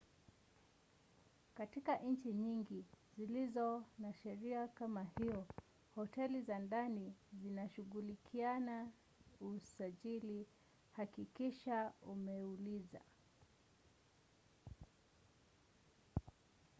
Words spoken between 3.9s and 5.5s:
na sheria kama hiyo